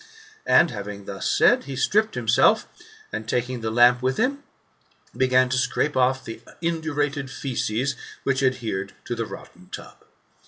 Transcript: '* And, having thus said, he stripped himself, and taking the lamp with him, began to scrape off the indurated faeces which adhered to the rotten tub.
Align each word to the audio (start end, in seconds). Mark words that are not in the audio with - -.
'* 0.29 0.45
And, 0.57 0.71
having 0.71 1.05
thus 1.05 1.29
said, 1.31 1.65
he 1.65 1.75
stripped 1.75 2.15
himself, 2.15 2.67
and 3.13 3.29
taking 3.29 3.61
the 3.61 3.69
lamp 3.69 4.01
with 4.01 4.17
him, 4.17 4.41
began 5.15 5.47
to 5.49 5.59
scrape 5.59 5.95
off 5.95 6.25
the 6.25 6.41
indurated 6.59 7.29
faeces 7.29 7.95
which 8.23 8.41
adhered 8.41 8.93
to 9.05 9.13
the 9.13 9.27
rotten 9.27 9.69
tub. 9.69 10.03